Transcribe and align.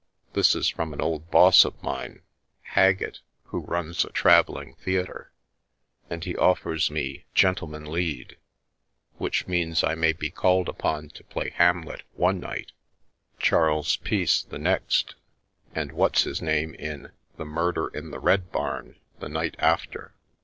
This 0.33 0.55
is 0.55 0.67
from 0.67 0.93
an 0.93 0.99
old 0.99 1.29
boss 1.29 1.63
of 1.63 1.79
mine, 1.83 2.23
Haggett, 2.63 3.19
who 3.43 3.59
runs 3.59 4.03
a 4.03 4.09
travelling 4.09 4.73
theatre, 4.77 5.31
and 6.09 6.23
he 6.23 6.35
offers 6.35 6.89
me' 6.89 7.23
gentlemen 7.35 7.85
lead/ 7.85 8.37
which 9.19 9.45
means 9.45 9.83
I 9.83 9.93
may 9.93 10.11
be 10.13 10.31
called 10.31 10.67
upon 10.67 11.09
to 11.09 11.23
play 11.25 11.51
Hamlet 11.51 12.01
one 12.15 12.39
night, 12.39 12.71
Charles 13.37 13.97
Peace 13.97 14.41
the 14.41 14.57
next, 14.57 15.13
and 15.75 15.91
what's 15.91 16.23
his 16.23 16.41
name 16.41 16.73
in 16.73 17.11
'The 17.37 17.45
Murder 17.45 17.89
in 17.89 18.09
the 18.09 18.19
Red 18.19 18.51
Barn' 18.51 18.95
the 19.19 19.29
night 19.29 19.53
after. 19.59 20.15